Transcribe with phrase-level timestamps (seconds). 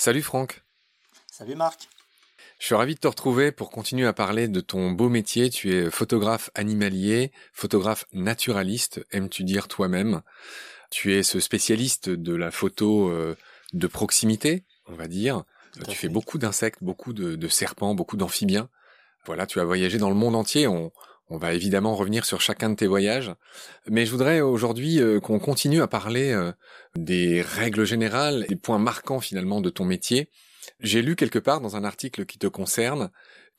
[0.00, 0.62] Salut Franck.
[1.30, 1.90] Salut Marc.
[2.58, 5.50] Je suis ravi de te retrouver pour continuer à parler de ton beau métier.
[5.50, 10.22] Tu es photographe animalier, photographe naturaliste, aimes-tu dire toi-même.
[10.90, 13.36] Tu es ce spécialiste de la photo euh,
[13.74, 15.44] de proximité, on va dire.
[15.86, 18.70] Tu fais beaucoup d'insectes, beaucoup de, serpents, beaucoup d'amphibiens.
[19.26, 20.66] Voilà, tu as voyagé dans le monde entier.
[20.66, 20.92] On,
[21.36, 23.32] va évidemment revenir sur chacun de tes voyages.
[23.88, 26.52] Mais je voudrais aujourd'hui euh, qu'on continue à parler euh,
[26.96, 30.30] des règles générales, des points marquants finalement de ton métier.
[30.80, 33.10] J'ai lu quelque part dans un article qui te concerne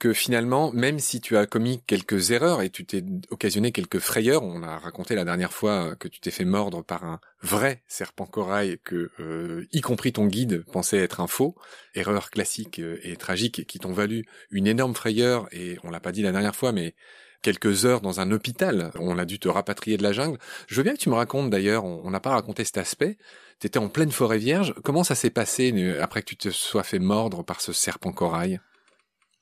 [0.01, 4.41] que finalement, même si tu as commis quelques erreurs et tu t'es occasionné quelques frayeurs,
[4.41, 8.25] on a raconté la dernière fois que tu t'es fait mordre par un vrai serpent
[8.25, 11.55] corail que, euh, y compris ton guide, pensait être un faux,
[11.93, 16.11] erreur classique euh, et tragique qui t'ont valu une énorme frayeur et on l'a pas
[16.11, 16.95] dit la dernière fois, mais
[17.41, 18.91] quelques heures dans un hôpital.
[18.99, 20.37] On a dû te rapatrier de la jungle.
[20.67, 23.17] Je veux bien que tu me racontes d'ailleurs, on n'a pas raconté cet aspect.
[23.59, 24.73] Tu étais en pleine forêt vierge.
[24.83, 28.59] Comment ça s'est passé après que tu te sois fait mordre par ce serpent corail?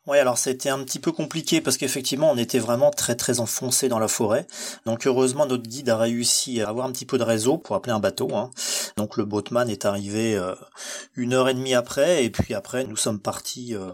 [0.08, 3.90] Oui, alors c'était un petit peu compliqué parce qu'effectivement on était vraiment très très enfoncé
[3.90, 4.48] dans la forêt.
[4.88, 7.94] Donc heureusement notre guide a réussi à avoir un petit peu de réseau pour appeler
[7.94, 8.34] un bateau.
[8.34, 8.50] Hein.
[8.98, 10.56] Donc le boatman est arrivé euh,
[11.16, 13.92] une heure et demie après et puis après nous sommes partis euh,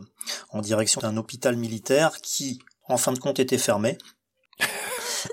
[0.52, 3.97] en direction d'un hôpital militaire qui en fin de compte était fermé.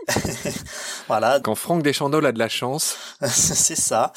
[1.09, 1.41] voilà.
[1.41, 2.97] Quand Franck Deschandoles a de la chance.
[3.27, 4.13] c'est ça.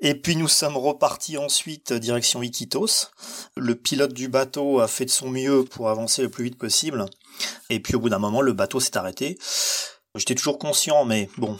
[0.00, 3.10] Et puis nous sommes repartis ensuite direction Iquitos.
[3.56, 7.06] Le pilote du bateau a fait de son mieux pour avancer le plus vite possible.
[7.70, 9.38] Et puis au bout d'un moment, le bateau s'est arrêté.
[10.14, 11.56] J'étais toujours conscient, mais bon,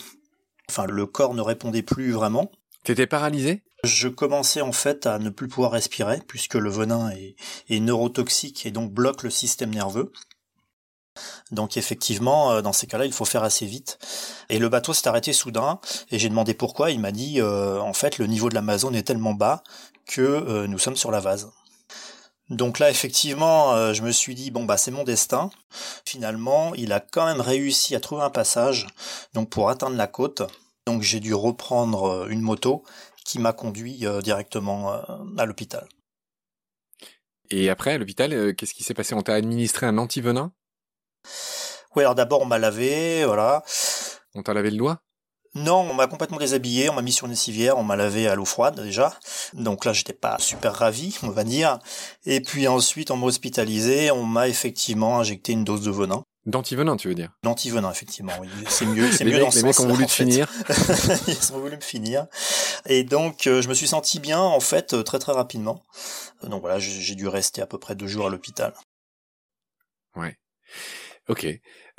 [0.69, 2.51] enfin le corps ne répondait plus vraiment.
[2.84, 3.62] T'étais paralysé?
[3.83, 7.37] Je commençais en fait à ne plus pouvoir respirer puisque le venin est,
[7.69, 10.12] est neurotoxique et donc bloque le système nerveux.
[11.51, 13.98] Donc effectivement, euh, dans ces cas-là, il faut faire assez vite.
[14.48, 15.79] Et le bateau s'est arrêté soudain,
[16.11, 16.91] et j'ai demandé pourquoi.
[16.91, 19.62] Il m'a dit, euh, en fait, le niveau de l'Amazone est tellement bas
[20.06, 21.50] que euh, nous sommes sur la vase.
[22.50, 25.49] Donc là, effectivement, je me suis dit, bon, bah c'est mon destin.
[26.05, 28.87] Finalement, il a quand même réussi à trouver un passage
[29.33, 30.43] donc pour atteindre la côte.
[30.87, 32.84] Donc j'ai dû reprendre une moto
[33.25, 35.88] qui m'a conduit directement à l'hôpital.
[37.49, 39.15] Et après, à l'hôpital, qu'est-ce qui s'est passé?
[39.15, 40.53] On t'a administré un antivenin?
[41.97, 43.62] Oui, alors d'abord on m'a lavé, voilà.
[44.35, 45.01] On t'a lavé le doigt?
[45.57, 48.35] Non, on m'a complètement déshabillé, on m'a mis sur une civière, on m'a lavé à
[48.35, 49.17] l'eau froide déjà.
[49.53, 51.79] Donc là, j'étais pas super ravi, on va dire.
[52.27, 56.25] Et puis ensuite, on m'a hospitalisé, on m'a effectivement injecté une dose de venin.
[56.47, 57.31] D'antivenin, tu veux dire?
[57.43, 58.49] D'antivenin, effectivement, oui.
[58.69, 60.51] C'est mieux, c'est mieux dans ce Les mecs ont voulu te finir.
[61.29, 62.27] Ils ont voulu me finir.
[62.85, 65.83] Et donc, euh, je me suis senti bien, en fait, euh, très très rapidement.
[66.43, 68.75] Donc voilà, j'ai dû rester à peu près deux jours à l'hôpital.
[70.17, 70.37] Ouais.
[71.29, 71.47] Ok.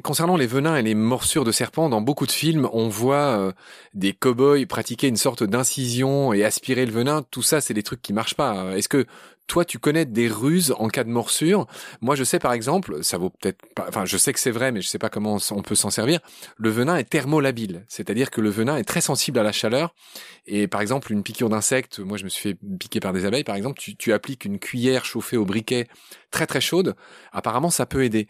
[0.04, 3.52] Concernant les venins et les morsures de serpents, dans beaucoup de films, on voit euh,
[3.96, 7.24] des cow-boys pratiquer une sorte d'incision et aspirer le venin.
[7.32, 8.78] Tout ça, c'est des trucs qui marchent pas.
[8.78, 9.08] Est-ce que
[9.48, 11.66] toi, tu connais des ruses en cas de morsure?
[12.02, 13.86] Moi, je sais par exemple, ça vaut peut-être pas.
[13.88, 16.20] Enfin, je sais que c'est vrai, mais je sais pas comment on peut s'en servir.
[16.58, 19.96] Le venin est thermolabile, c'est-à-dire que le venin est très sensible à la chaleur.
[20.46, 23.44] Et par exemple, une piqûre d'insecte, moi, je me suis fait piquer par des abeilles.
[23.44, 25.88] Par exemple, tu, tu appliques une cuillère chauffée au briquet
[26.30, 26.96] très très chaude.
[27.32, 28.28] Apparemment, ça peut aider.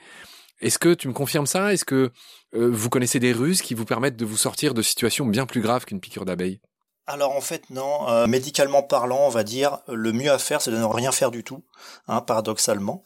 [0.61, 1.73] Est-ce que tu me confirmes ça?
[1.73, 2.11] Est-ce que
[2.55, 5.61] euh, vous connaissez des ruses qui vous permettent de vous sortir de situations bien plus
[5.61, 6.61] graves qu'une piqûre d'abeille?
[7.07, 10.71] Alors en fait non, euh, médicalement parlant, on va dire le mieux à faire c'est
[10.71, 11.63] de ne rien faire du tout,
[12.07, 13.03] hein, paradoxalement,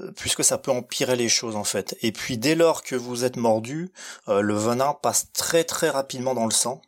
[0.00, 1.96] euh, puisque ça peut empirer les choses en fait.
[2.02, 3.90] Et puis dès lors que vous êtes mordu,
[4.28, 6.80] le venin passe très très rapidement dans le sang.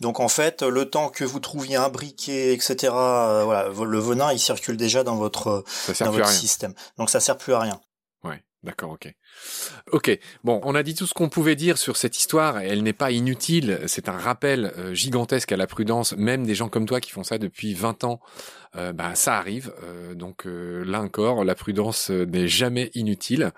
[0.00, 4.38] Donc en fait, le temps que vous trouviez un briquet, etc., voilà, le venin il
[4.38, 5.64] circule déjà dans votre,
[6.00, 6.72] dans votre système.
[6.96, 7.78] Donc ça sert plus à rien.
[8.64, 9.14] D'accord, ok.
[9.92, 12.92] Ok, bon, on a dit tout ce qu'on pouvait dire sur cette histoire, elle n'est
[12.92, 17.00] pas inutile, c'est un rappel euh, gigantesque à la prudence, même des gens comme toi
[17.00, 18.20] qui font ça depuis 20 ans,
[18.76, 23.52] euh, bah, ça arrive, euh, donc là encore, la prudence n'est jamais inutile.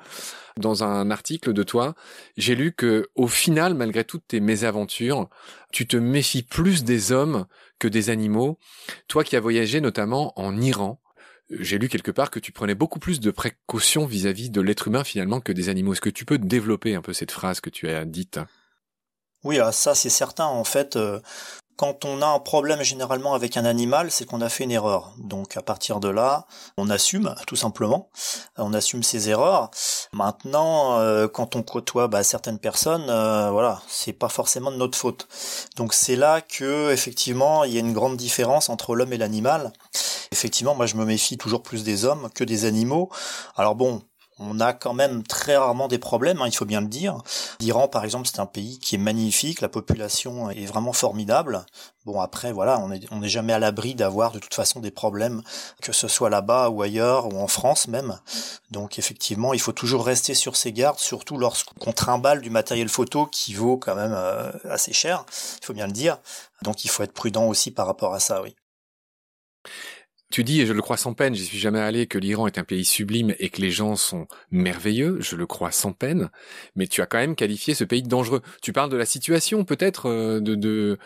[0.59, 1.95] Dans un article de toi,
[2.39, 5.29] j'ai lu que au final, malgré toutes tes mésaventures,
[5.71, 7.47] tu te méfies plus des hommes
[7.79, 8.59] que des animaux,
[9.07, 10.99] toi qui as voyagé notamment en Iran,
[11.51, 15.05] j'ai lu quelque part que tu prenais beaucoup plus de précautions vis-à-vis de l'être humain
[15.05, 15.93] finalement que des animaux.
[15.93, 18.41] Est-ce que tu peux développer un peu cette phrase que tu as dite?
[19.45, 20.47] Oui, ah, ça c'est certain.
[20.47, 21.21] En fait, euh,
[21.77, 25.13] quand on a un problème généralement avec un animal, c'est qu'on a fait une erreur.
[25.19, 26.47] Donc à partir de là,
[26.77, 28.11] on assume tout simplement,
[28.57, 29.71] on assume ses erreurs.
[30.13, 34.97] Maintenant, euh, quand on côtoie bah, certaines personnes, euh, voilà, c'est pas forcément de notre
[34.97, 35.29] faute.
[35.77, 39.73] Donc c'est là que effectivement, il y a une grande différence entre l'homme et l'animal.
[40.33, 43.11] Effectivement, moi je me méfie toujours plus des hommes que des animaux.
[43.57, 44.03] Alors bon,
[44.39, 47.19] on a quand même très rarement des problèmes, hein, il faut bien le dire.
[47.61, 51.65] L'Iran, par exemple, c'est un pays qui est magnifique, la population est vraiment formidable.
[52.05, 55.43] Bon, après, voilà, on n'est jamais à l'abri d'avoir de toute façon des problèmes,
[55.81, 58.21] que ce soit là-bas ou ailleurs, ou en France même.
[58.71, 63.27] Donc, effectivement, il faut toujours rester sur ses gardes, surtout lorsqu'on trimballe du matériel photo
[63.27, 65.25] qui vaut quand même euh, assez cher,
[65.63, 66.19] il faut bien le dire.
[66.63, 68.55] Donc, il faut être prudent aussi par rapport à ça, oui.
[70.33, 72.59] Tu dis, et je le crois sans peine, j'y suis jamais allé, que l'Iran est
[72.59, 76.31] un pays sublime et que les gens sont merveilleux, je le crois sans peine,
[76.75, 78.43] mais tu as quand même qualifié ce pays de dangereux.
[78.61, 80.99] Tu parles de la situation peut-être, euh, de,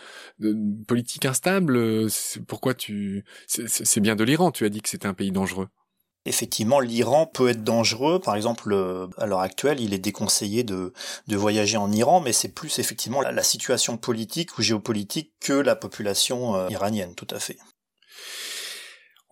[0.87, 2.09] politique instable, euh,
[2.49, 3.25] pourquoi tu...
[3.47, 5.69] C'est bien de l'Iran, tu as dit que c'était un pays dangereux.
[6.25, 8.21] Effectivement, l'Iran peut être dangereux.
[8.21, 10.93] Par exemple, euh, à l'heure actuelle, il est déconseillé de,
[11.29, 15.77] de voyager en Iran, mais c'est plus effectivement la, situation politique ou géopolitique que la
[15.77, 17.59] population iranienne, tout à fait.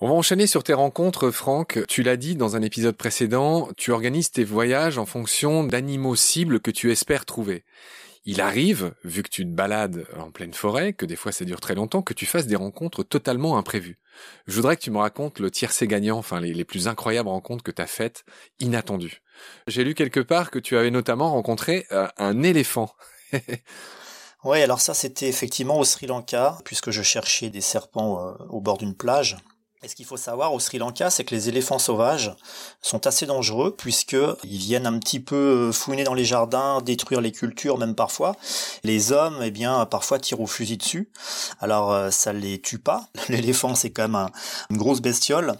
[0.00, 1.84] On va enchaîner sur tes rencontres, Franck.
[1.88, 6.60] Tu l'as dit dans un épisode précédent, tu organises tes voyages en fonction d'animaux cibles
[6.60, 7.64] que tu espères trouver.
[8.24, 11.58] Il arrive, vu que tu te balades en pleine forêt, que des fois ça dure
[11.58, 13.98] très longtemps, que tu fasses des rencontres totalement imprévues.
[14.46, 17.72] Je voudrais que tu me racontes le tiercé gagnant, enfin les, plus incroyables rencontres que
[17.72, 18.24] tu as faites,
[18.60, 19.22] inattendues.
[19.66, 22.94] J'ai lu quelque part que tu avais notamment rencontré euh, un éléphant.
[24.44, 28.60] oui, alors ça c'était effectivement au Sri Lanka, puisque je cherchais des serpents euh, au
[28.60, 29.36] bord d'une plage.
[29.80, 32.34] Et ce qu'il faut savoir au Sri Lanka, c'est que les éléphants sauvages
[32.82, 37.30] sont assez dangereux puisqu'ils viennent un petit peu euh, fouiner dans les jardins, détruire les
[37.30, 38.34] cultures même parfois.
[38.82, 41.10] Les hommes, eh bien, parfois tirent au fusil dessus.
[41.60, 43.06] Alors euh, ça les tue pas.
[43.28, 44.28] L'éléphant, c'est quand même
[44.70, 45.54] une grosse bestiole.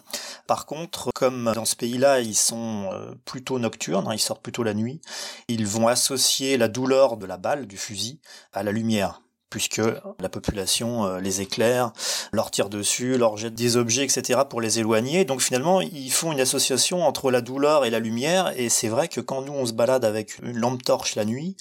[0.49, 4.65] Par contre, comme dans ce pays-là, ils sont euh, plutôt nocturnes, hein, ils sortent plutôt
[4.65, 5.01] la nuit,
[5.47, 8.19] ils vont associer la douleur de la balle, du fusil,
[8.53, 9.81] à la lumière puisque
[10.21, 11.93] la population euh, les éclaire,
[12.33, 14.41] leur tire dessus, leur jette des objets, etc.
[14.49, 15.25] pour les éloigner.
[15.25, 19.09] Donc finalement, ils font une association entre la douleur et la lumière, et c'est vrai
[19.09, 21.57] que quand nous on se balade avec une lampe torche la nuit,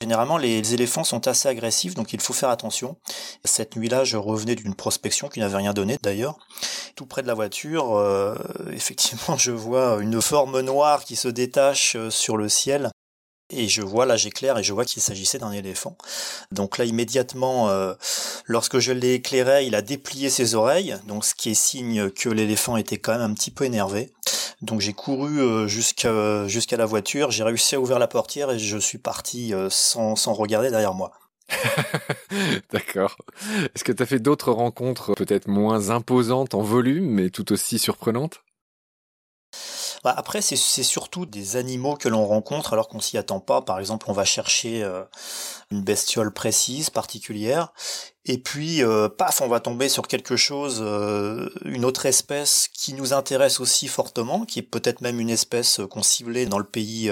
[0.00, 2.96] généralement les éléphants sont assez agressifs, donc il faut faire attention.
[3.44, 6.36] Cette nuit-là, je revenais d'une prospection qui n'avait rien donné d'ailleurs.
[6.96, 8.34] Tout près de la voiture, euh,
[8.72, 12.90] effectivement, je vois une forme noire qui se détache euh, sur le ciel
[13.54, 15.96] et je vois, là j'éclaire et je vois qu'il s'agissait d'un éléphant.
[16.52, 17.94] Donc là immédiatement, euh,
[18.46, 22.28] lorsque je l'ai éclairé, il a déplié ses oreilles, donc ce qui est signe que
[22.28, 24.12] l'éléphant était quand même un petit peu énervé.
[24.62, 28.78] Donc j'ai couru euh, jusqu'à la voiture, j'ai réussi à ouvrir la portière et je
[28.78, 31.12] suis parti euh, sans, sans regarder derrière moi.
[32.72, 33.16] D'accord.
[33.74, 37.78] Est-ce que tu as fait d'autres rencontres peut-être moins imposantes en volume, mais tout aussi
[37.78, 38.42] surprenantes?
[40.04, 43.62] Bah, après, c'est surtout des animaux que l'on rencontre alors qu'on s'y attend pas.
[43.62, 45.02] Par exemple, on va chercher euh,
[45.74, 47.72] une bestiole précise, particulière,
[48.26, 52.94] et puis, euh, paf, on va tomber sur quelque chose, euh, une autre espèce qui
[52.94, 57.10] nous intéresse aussi fortement, qui est peut-être même une espèce qu'on ciblait dans le pays.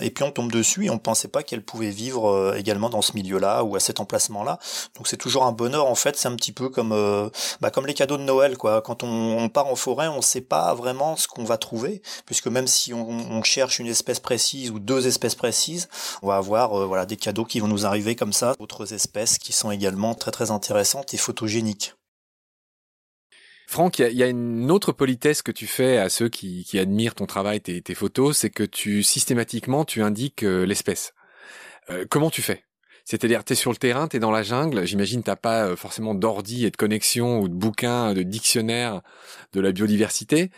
[0.00, 3.12] et puis on tombe dessus et on pensait pas qu'elle pouvait vivre également dans ce
[3.14, 4.58] milieu-là ou à cet emplacement-là.
[4.96, 6.16] Donc c'est toujours un bonheur en fait.
[6.16, 7.30] C'est un petit peu comme
[7.60, 8.82] bah, comme les cadeaux de Noël, quoi.
[8.82, 12.66] Quand on, part en forêt, on sait pas vraiment ce qu'on va trouver, puisque même
[12.66, 15.88] si on, on, cherche une espèce précise ou deux espèces précises,
[16.22, 19.52] on va avoir voilà des cadeaux qui vont nous arriver comme ça, d'autres espèces qui
[19.52, 21.94] sont également très très intéressantes et photogéniques.
[23.66, 27.26] Franck, il y, a une autre politesse que tu fais à ceux qui, admirent ton
[27.26, 31.14] travail, tes, tes photos, c'est que tu systématiquement tu indiques euh, l'espèce.
[31.90, 32.64] Euh, comment tu fais?
[33.04, 35.76] C'est-à-dire, tu es sur le terrain, tu es dans la jungle, j'imagine t'as pas euh,
[35.76, 39.02] forcément d'ordi et de connexion ou de bouquins, de dictionnaire
[39.52, 40.50] de la biodiversité.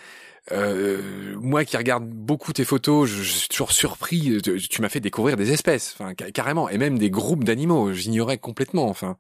[0.53, 4.41] Euh, moi qui regarde beaucoup tes photos, je, suis toujours surpris.
[4.43, 7.93] Tu, m'as fait découvrir des espèces, enfin carrément, et même des groupes d'animaux.
[7.93, 9.17] J'ignorais complètement, enfin.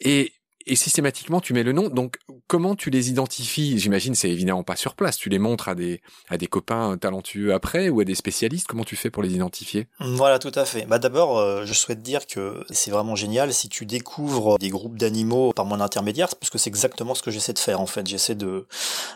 [0.00, 0.32] Et
[0.66, 1.88] et systématiquement tu mets le nom.
[1.88, 3.78] Donc comment tu les identifies?
[3.78, 5.16] J'imagine c'est évidemment pas sur place.
[5.16, 8.66] Tu les montres à des à des copains talentueux après ou à des spécialistes.
[8.66, 9.88] Comment tu fais pour les identifier?
[10.00, 10.86] Voilà, tout à fait.
[10.86, 14.98] Bah d'abord, euh, je souhaite dire que c'est vraiment génial si tu découvres des groupes
[14.98, 18.06] d'animaux par mon intermédiaire, parce que c'est exactement ce que j'essaie de faire en fait.
[18.06, 18.66] J'essaie de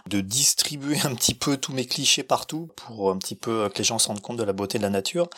[0.09, 3.85] de distribuer un petit peu tous mes clichés partout pour un petit peu que les
[3.85, 5.29] gens se rendent compte de la beauté de la nature.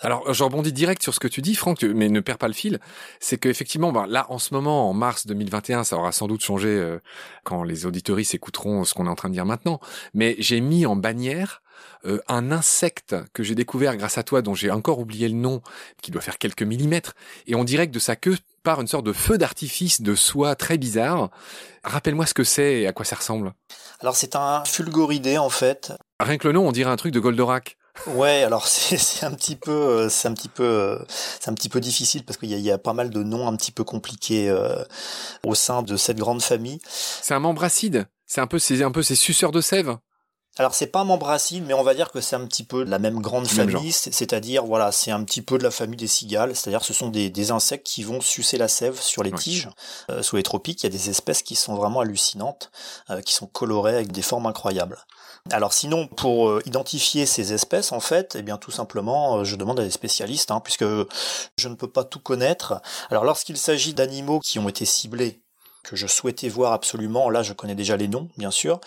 [0.00, 2.54] Alors, je rebondis direct sur ce que tu dis, Franck, mais ne perds pas le
[2.54, 2.78] fil.
[3.20, 5.47] C'est qu'effectivement, bah, là en ce moment, en mars 2020
[5.84, 6.98] ça aura sans doute changé euh,
[7.44, 9.80] quand les auditories écouteront ce qu'on est en train de dire maintenant.
[10.14, 11.62] Mais j'ai mis en bannière
[12.04, 15.62] euh, un insecte que j'ai découvert grâce à toi, dont j'ai encore oublié le nom,
[16.02, 17.14] qui doit faire quelques millimètres,
[17.46, 20.54] et on dirait que de sa queue part une sorte de feu d'artifice de soie
[20.54, 21.30] très bizarre.
[21.84, 23.54] Rappelle-moi ce que c'est et à quoi ça ressemble.
[24.00, 25.92] Alors c'est un fulgoridé en fait.
[26.20, 27.77] Rien que le nom, on dirait un truc de Goldorak.
[28.06, 30.98] Ouais, alors c'est un petit peu, euh, c'est un petit peu, euh,
[31.40, 33.56] c'est un petit peu difficile parce qu'il y, y, a pas mal de noms un
[33.56, 34.84] petit peu compliqués euh,
[35.44, 36.80] au sein de cette grande famille.
[36.86, 38.06] C'est un membre acide.
[38.26, 39.96] C'est un peu, c'est un peu ces suceurs de sève.
[40.58, 42.84] alors c'est pas un membre acide, mais on va dire que c'est un petit peu
[42.84, 46.06] de la même grande famille, c'est-à-dire voilà, c'est un petit peu de la famille des
[46.06, 49.70] cigales, c'est-à-dire ce sont des, insectes qui vont sucer la sève sur les tiges.
[50.10, 52.70] Euh, sous les tropiques, il y a des espèces qui sont vraiment hallucinantes,
[53.08, 54.98] euh, qui sont colorées avec des formes incroyables.
[55.50, 59.80] Alors sinon, pour euh, identifier ces espèces, en fait, eh bien tout simplement, je demande
[59.80, 62.80] à des spécialistes, hein, puisque je ne peux pas tout connaître.
[63.10, 65.40] Alors lorsqu'il s'agit d'animaux qui ont été ciblés
[65.82, 68.80] que je souhaitais voir absolument, là je connais déjà les noms, bien sûr.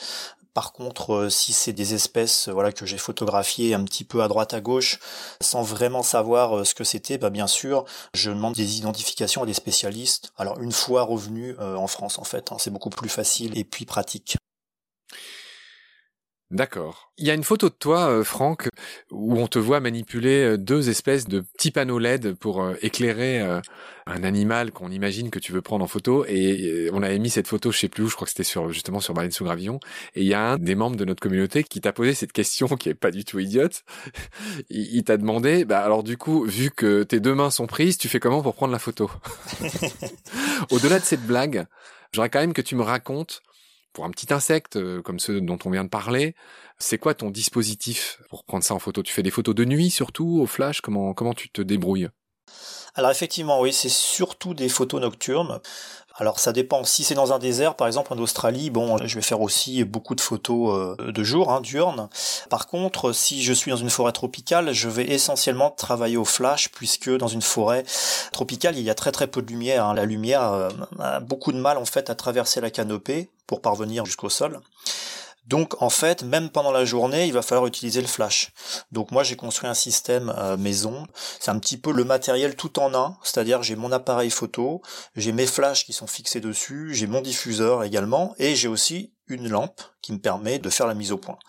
[0.54, 4.22] Par contre, euh, si c'est des espèces euh, voilà que j'ai photographiées un petit peu
[4.22, 5.00] à droite à gauche
[5.40, 9.46] sans vraiment savoir euh, ce que c'était, bah bien sûr, je demande des identifications à
[9.46, 10.34] des spécialistes.
[10.38, 13.86] Alors une fois revenu en France en fait, hein, c'est beaucoup plus facile et puis
[13.86, 14.38] pratique.
[16.52, 17.14] D'accord.
[17.18, 18.68] Il y a une photo de toi, euh, Franck,
[19.10, 23.40] où on te voit manipuler euh, deux espèces de petits panneaux LED pour euh, éclairer
[23.40, 26.26] un animal qu'on imagine que tu veux prendre en photo.
[26.28, 28.70] Et on avait mis cette photo, je sais plus où, je crois que c'était sur
[28.70, 29.80] justement sur Baleine sous Gravillon.
[30.16, 32.68] Et il y a un des membres de notre communauté qui t'a posé cette question
[32.78, 33.86] qui est pas du tout idiote.
[34.70, 38.10] il, t'a demandé, bah alors du coup, vu que tes deux mains sont prises, tu
[38.10, 39.10] fais comment pour prendre la photo?
[40.70, 41.66] Au-delà de cette blague,
[42.12, 43.42] j'aurais quand même que tu me racontes
[43.94, 46.36] pour un petit insecte euh, comme ceux dont on vient de parler,
[46.80, 49.04] c'est quoi ton dispositif pour prendre ça en photo?
[49.04, 50.82] Tu fais des photos de nuit surtout au flash?
[50.82, 52.10] Comment comment tu te débrouilles?
[52.96, 55.62] Alors effectivement, oui, c'est surtout des photos nocturnes.
[56.16, 56.84] Alors ça dépend.
[56.84, 60.14] Si c'est dans un désert, par exemple en Australie, bon, je vais faire aussi beaucoup
[60.14, 62.10] de photos euh, de jour, hein, diurnes.
[62.50, 66.70] Par contre, si je suis dans une forêt tropicale, je vais essentiellement travailler au flash,
[66.70, 67.86] puisque dans une forêt
[68.34, 69.86] tropicale, il y a très très peu de lumière.
[69.86, 69.94] Hein.
[69.94, 70.70] La lumière euh,
[71.00, 74.62] a beaucoup de mal en fait à traverser la canopée pour parvenir jusqu'au sol.
[75.46, 78.54] Donc en fait, même pendant la journée, il va falloir utiliser le flash.
[78.94, 81.06] Donc moi j'ai construit un système euh, maison.
[81.42, 84.82] C'est un petit peu le matériel tout en un, c'est-à-dire j'ai mon appareil photo,
[85.18, 89.50] j'ai mes flashs qui sont fixés dessus, j'ai mon diffuseur également, et j'ai aussi une
[89.50, 91.40] lampe qui me permet de faire la mise au point.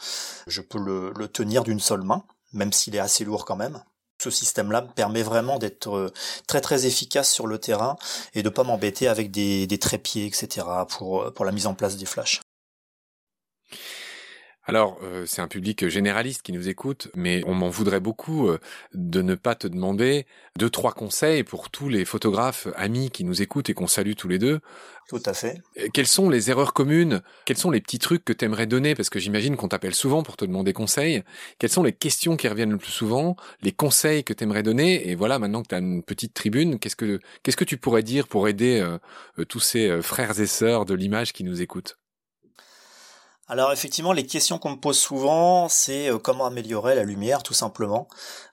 [0.48, 3.80] Je peux le, tenir d'une seule main, même s'il est assez lourd quand même.
[4.22, 6.12] Ce système-là me permet vraiment d'être euh,
[6.46, 7.96] très très efficace sur le terrain
[8.34, 10.64] et de pas m'embêter avec des, des trépieds, etc.
[10.88, 12.40] pour, euh, pour la mise en place des flashs.
[14.64, 18.60] Alors, euh, c'est un public généraliste qui nous écoute, mais on m'en voudrait beaucoup euh,
[18.94, 20.24] de ne pas te demander
[20.56, 24.28] deux, trois conseils pour tous les photographes amis qui nous écoutent et qu'on salue tous
[24.28, 24.60] les deux.
[25.08, 25.60] Tout à fait.
[25.78, 27.22] Euh, quelles sont les erreurs communes?
[27.44, 28.94] Quels sont les petits trucs que tu aimerais donner?
[28.94, 31.24] Parce que j'imagine qu'on t'appelle souvent pour te demander conseil.
[31.58, 33.34] Quelles sont les questions qui reviennent le plus souvent?
[33.62, 35.08] Les conseils que tu aimerais donner?
[35.08, 38.04] Et voilà, maintenant que tu as une petite tribune, qu'est-ce que qu'est-ce que tu pourrais
[38.04, 38.86] dire pour aider
[39.48, 41.98] tous ces frères et sœurs de l'image qui nous écoutent?
[43.48, 47.54] Alors effectivement, les questions qu'on me pose souvent, c'est euh, comment améliorer la lumière, tout
[47.54, 48.06] simplement.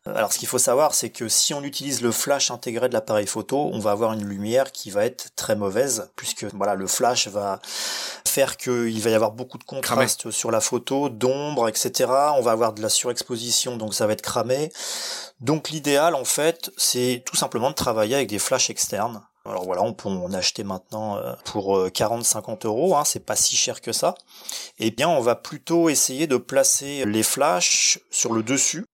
[0.07, 2.93] Euh, alors ce qu'il faut savoir, c'est que si on utilise le flash intégré de
[2.93, 6.87] l'appareil photo, on va avoir une lumière qui va être très mauvaise, puisque voilà, le
[6.87, 7.61] flash va
[8.27, 12.11] faire qu'il va y avoir beaucoup de contraste sur la photo, d'ombre, etc.
[12.37, 14.71] On va avoir de la surexposition, donc ça va être cramé.
[15.39, 19.21] Donc l'idéal, en fait, c'est tout simplement de travailler avec des flashs externes.
[19.45, 23.35] Alors voilà, on peut en acheter maintenant euh, pour 40-50 euh, euros, hein, c'est pas
[23.35, 24.15] si cher que ça.
[24.79, 28.85] Eh bien, on va plutôt essayer de placer les flashs sur le dessus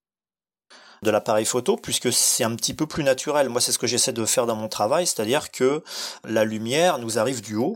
[1.02, 3.50] de l'appareil photo puisque c'est un petit peu plus naturel.
[3.50, 5.84] Moi, c'est ce que j'essaie de faire dans mon travail, c'est-à-dire que
[6.24, 7.75] la lumière nous arrive du haut.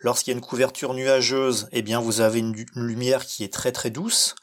[0.00, 3.72] Lorsqu'il y a une couverture nuageuse, eh bien, vous avez une lumière qui est très
[3.72, 4.34] très douce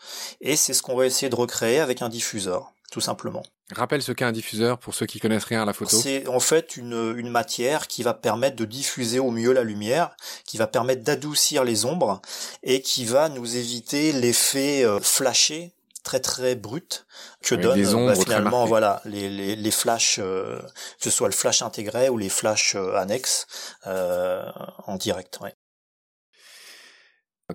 [0.42, 3.42] et c'est ce qu'on va essayer de recréer avec un diffuseur tout simplement.
[3.72, 5.98] Rappelle ce qu'est un diffuseur pour ceux qui connaissent rien à la photo.
[5.98, 10.16] C'est en fait une, une matière qui va permettre de diffuser au mieux la lumière,
[10.46, 12.22] qui va permettre d'adoucir les ombres
[12.64, 17.06] et qui va nous éviter l'effet euh, flashé très très brut
[17.44, 21.62] que donne bah, finalement voilà les, les, les flashs euh, que ce soit le flash
[21.62, 23.46] intégré ou les flashs euh, annexes
[23.86, 25.54] en direct ouais.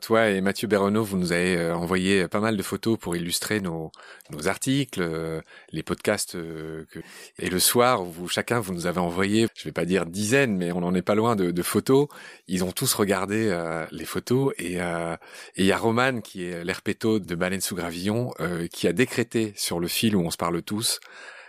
[0.01, 3.61] Toi et Mathieu Bérenaud, vous nous avez euh, envoyé pas mal de photos pour illustrer
[3.61, 3.91] nos,
[4.31, 6.35] nos articles, euh, les podcasts.
[6.35, 6.85] Euh,
[7.39, 10.73] et le soir, vous, chacun, vous nous avez envoyé, je vais pas dire dizaines, mais
[10.73, 12.09] on n'en est pas loin de, de, photos.
[12.49, 13.57] Ils ont tous regardé
[13.91, 14.53] les photos.
[14.59, 14.79] Et
[15.57, 18.33] il y a Roman, qui est l'herpéto de Baleine sous Gravillon,
[18.73, 21.01] qui a décrété sur le fil où on se parle tous,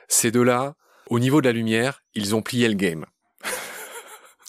[0.07, 0.75] ces deux-là,
[1.09, 3.05] au niveau de la lumière, ils ont plié le game.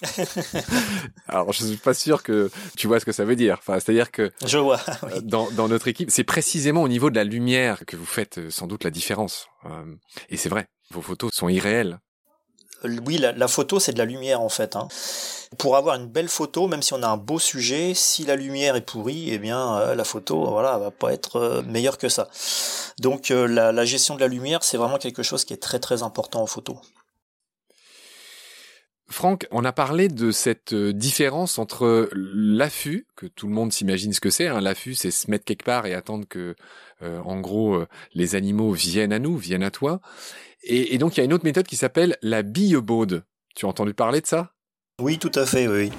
[1.28, 3.56] Alors, je suis pas sûr que tu vois ce que ça veut dire.
[3.58, 4.80] Enfin, c'est-à-dire que je vois.
[5.04, 8.38] Euh, dans, dans notre équipe, c'est précisément au niveau de la lumière que vous faites
[8.38, 9.48] euh, sans doute la différence.
[9.66, 9.94] Euh,
[10.28, 11.98] et c'est vrai, vos photos sont irréelles.
[12.84, 14.76] Oui, la, photo, c'est de la lumière en fait.
[14.76, 14.86] Hein.
[15.58, 18.76] Pour avoir une belle photo, même si on a un beau sujet, si la lumière
[18.76, 22.28] est pourrie, eh bien la photo, voilà, va pas être meilleure que ça.
[23.00, 26.04] Donc la, la gestion de la lumière, c'est vraiment quelque chose qui est très très
[26.04, 26.80] important en photo.
[29.10, 34.12] Franck, on a parlé de cette euh, différence entre l'affût, que tout le monde s'imagine
[34.12, 34.48] ce que c'est.
[34.48, 34.60] Hein.
[34.60, 36.54] L'affût, c'est se mettre quelque part et attendre que,
[37.02, 40.00] euh, en gros, euh, les animaux viennent à nous, viennent à toi.
[40.62, 43.24] Et, et donc, il y a une autre méthode qui s'appelle la bille-baude.
[43.54, 44.52] Tu as entendu parler de ça?
[45.00, 45.90] Oui, tout à fait, oui.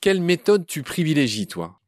[0.00, 1.78] Quelle méthode tu privilégies, toi?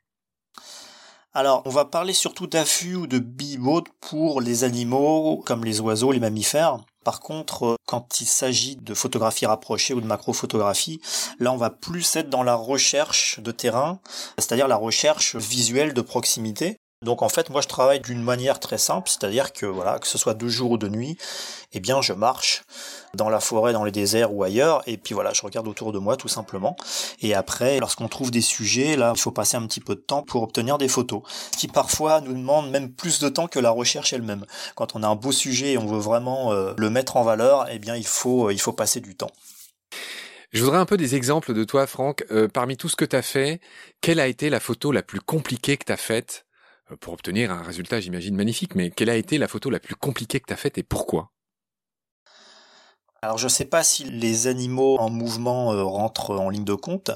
[1.33, 6.13] Alors, on va parler surtout d'affût ou de bille-baude pour les animaux comme les oiseaux,
[6.13, 6.79] les mammifères.
[7.05, 11.01] Par contre, euh, quand il s'agit de photographie rapprochée ou de macrophotographie,
[11.39, 14.01] là on va plus être dans la recherche de terrain,
[14.39, 16.77] c'est-à-dire la recherche visuelle de proximité.
[17.03, 20.19] Donc en fait, moi je travaille d'une manière très simple, c'est-à-dire que voilà, que ce
[20.19, 21.17] soit de jour ou de nuit,
[21.73, 22.63] eh bien je marche
[23.15, 25.99] dans la forêt, dans les déserts ou ailleurs, et puis voilà, je regarde autour de
[25.99, 26.77] moi tout simplement.
[27.23, 30.23] Et après, lorsqu'on trouve des sujets, là, il faut passer un petit peu de temps
[30.23, 31.23] pour obtenir des photos,
[31.57, 34.45] qui parfois nous demande même plus de temps que la recherche elle-même.
[34.75, 37.67] Quand on a un beau sujet et on veut vraiment euh, le mettre en valeur,
[37.71, 39.33] eh bien il faut euh, il faut passer du temps.
[40.53, 42.27] Je voudrais un peu des exemples de toi, Franck.
[42.31, 43.63] Euh, parmi tout ce que tu as fait,
[44.03, 46.45] quelle a été la photo la plus compliquée que tu as faite?
[46.97, 50.41] Pour obtenir un résultat, j'imagine, magnifique, mais quelle a été la photo la plus compliquée
[50.41, 51.33] que tu faite et pourquoi?
[53.23, 56.75] Alors je ne sais pas si les animaux en mouvement euh, rentrent en ligne de
[56.75, 57.11] compte,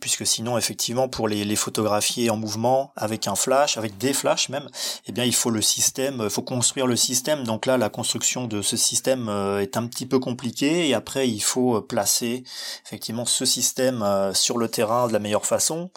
[0.00, 4.70] puisque sinon effectivement pour les, photographier en mouvement avec un flash, avec des flashs même,
[5.06, 7.44] eh bien il faut le système, il faut construire le système.
[7.44, 11.28] Donc là la construction de ce système euh, est un petit peu compliquée et après
[11.28, 12.42] il faut euh, placer
[12.86, 15.90] effectivement ce système sur le terrain de la meilleure façon.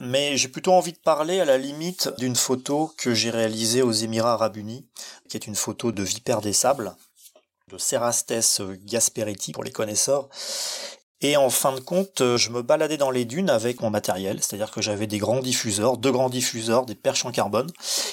[0.00, 3.92] Mais j'ai plutôt envie de parler à la limite d'une photo que j'ai réalisée aux
[3.92, 4.86] Émirats Arabes Unis,
[5.28, 6.96] qui est une photo de vipère des sables
[7.70, 10.28] de Cerastes Gasperetti pour les connaisseurs.
[11.22, 14.70] Et en fin de compte, je me baladais dans les dunes avec mon matériel, c'est-à-dire
[14.70, 17.70] que j'avais des grands diffuseurs, deux grands diffuseurs, des perches en carbone,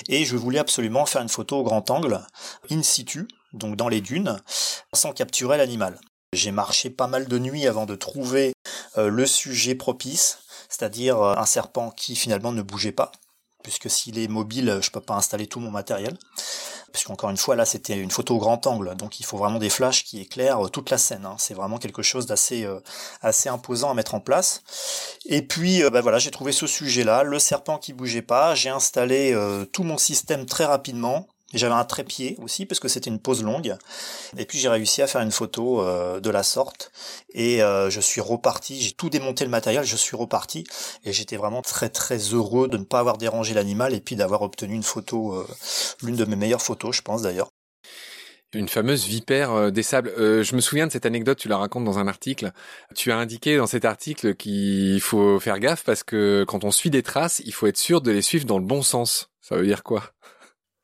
[0.10, 2.20] et je voulais absolument faire une photo au grand angle,
[2.70, 4.42] in situ, donc dans les dunes,
[4.94, 6.00] sans capturer l'animal.
[6.34, 8.52] J'ai marché pas mal de nuits avant de trouver
[8.98, 13.14] euh, le sujet propice, c'est-à-dire euh, un serpent qui finalement ne bougeait pas,
[13.64, 16.18] puisque s'il est mobile, je peux pas installer tout mon matériel
[16.92, 19.70] puisqu'encore une fois là c'était une photo au grand angle, donc il faut vraiment des
[19.70, 21.26] flashs qui éclairent euh, toute la scène.
[21.26, 21.36] Hein.
[21.38, 22.80] C'est vraiment quelque chose d'assez euh,
[23.22, 24.63] assez imposant à mettre en place.
[25.26, 28.56] Et puis euh, bah voilà, j'ai trouvé ce sujet-là, le serpent qui bougeait pas.
[28.56, 29.36] J'ai installé
[29.72, 31.28] tout mon système très rapidement.
[31.53, 33.75] J'avais un trépied aussi parce que c'était une pause longue.
[34.38, 36.91] Et puis j'ai réussi à faire une photo euh, de la sorte
[37.33, 38.81] et euh, je suis reparti.
[38.81, 40.65] J'ai tout démonté le matériel, je suis reparti
[41.05, 44.41] et j'étais vraiment très très heureux de ne pas avoir dérangé l'animal et puis d'avoir
[44.41, 45.47] obtenu une photo, euh,
[46.03, 47.49] l'une de mes meilleures photos, je pense d'ailleurs.
[48.53, 50.13] Une fameuse vipère des sables.
[50.17, 52.53] je me souviens de cette anecdote, tu la racontes dans un article.
[52.95, 56.89] Tu as indiqué dans cet article qu'il faut faire gaffe parce que quand on suit
[56.89, 59.29] des traces, il faut être sûr de les suivre dans le bon sens.
[59.41, 60.13] Ça veut dire quoi?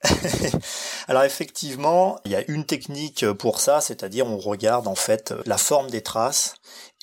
[1.08, 5.58] Alors effectivement, il y a une technique pour ça, c'est-à-dire on regarde en fait la
[5.58, 6.56] forme des traces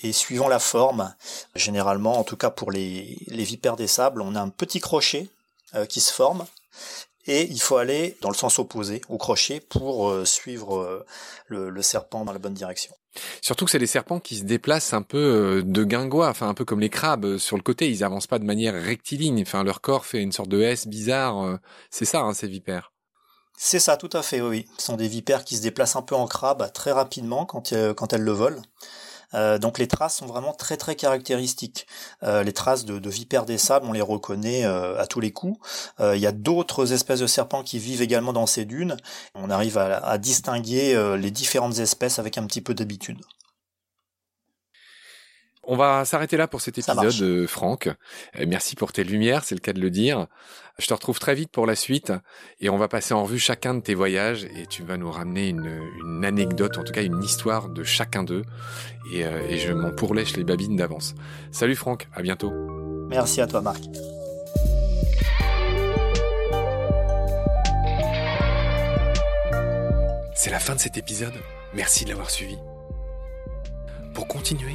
[0.02, 1.14] et suivant la forme,
[1.54, 5.28] généralement, en tout cas pour les, vipères des sables, on a un petit crochet
[5.74, 6.46] euh, qui se forme
[7.26, 11.06] et il faut aller dans le sens opposé au crochet pour euh, suivre euh,
[11.46, 12.94] le, serpent dans la bonne direction.
[13.42, 16.54] Surtout que c'est des serpents qui se déplacent un peu euh, de guingois, enfin un
[16.54, 19.80] peu comme les crabes sur le côté, ils avancent pas de manière rectiligne, enfin leur
[19.80, 21.58] corps fait une sorte de S bizarre,
[21.90, 22.92] c'est ça hein, ces vipères.
[23.62, 24.66] C'est ça, tout à fait, oui.
[24.78, 28.22] Ce sont des vipères qui se déplacent un peu en crabe très rapidement quand elles
[28.22, 28.62] le volent.
[29.34, 31.86] Euh, donc les traces sont vraiment très très caractéristiques.
[32.22, 35.32] Euh, les traces de, de vipères des sables, on les reconnaît euh, à tous les
[35.32, 35.58] coups.
[36.00, 38.96] Il y a d'autres espèces de serpents qui vivent également dans ces dunes.
[39.34, 43.18] On arrive à distinguer les différentes espèces avec un petit peu d'habitude.
[45.72, 47.86] On va s'arrêter là pour cet épisode, euh, Franck.
[47.86, 50.26] Euh, merci pour tes lumières, c'est le cas de le dire.
[50.80, 52.12] Je te retrouve très vite pour la suite
[52.58, 55.46] et on va passer en revue chacun de tes voyages et tu vas nous ramener
[55.46, 58.42] une, anecdote, en tout cas une histoire de chacun d'eux
[59.12, 61.14] et, euh, et je m'en pourlèche les babines d'avance.
[61.52, 62.50] Salut Franck, à bientôt.
[63.08, 63.84] Merci à toi Marc.
[70.34, 71.34] C'est la fin de cet épisode.
[71.74, 72.58] Merci de l'avoir suivi.
[74.14, 74.74] Pour continuer,